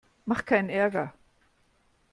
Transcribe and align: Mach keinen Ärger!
Mach 0.25 0.45
keinen 0.47 0.71
Ärger! 0.71 1.13